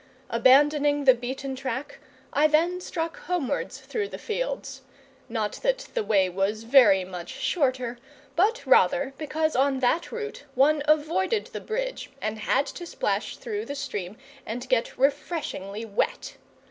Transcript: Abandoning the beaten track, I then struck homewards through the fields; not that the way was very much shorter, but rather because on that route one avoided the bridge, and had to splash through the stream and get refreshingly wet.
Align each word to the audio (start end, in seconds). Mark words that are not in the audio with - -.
Abandoning 0.31 1.03
the 1.05 1.13
beaten 1.13 1.55
track, 1.55 1.99
I 2.33 2.47
then 2.47 2.81
struck 2.81 3.19
homewards 3.27 3.79
through 3.79 4.07
the 4.07 4.17
fields; 4.17 4.81
not 5.29 5.59
that 5.61 5.89
the 5.93 6.03
way 6.03 6.27
was 6.27 6.63
very 6.63 7.03
much 7.03 7.29
shorter, 7.29 7.99
but 8.35 8.65
rather 8.65 9.13
because 9.19 9.55
on 9.55 9.77
that 9.81 10.11
route 10.11 10.43
one 10.55 10.81
avoided 10.85 11.51
the 11.53 11.61
bridge, 11.61 12.09
and 12.19 12.39
had 12.39 12.65
to 12.65 12.87
splash 12.87 13.37
through 13.37 13.65
the 13.65 13.75
stream 13.75 14.17
and 14.43 14.67
get 14.69 14.97
refreshingly 14.97 15.85
wet. 15.85 16.35